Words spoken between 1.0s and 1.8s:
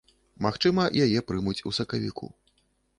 яе прымуць ў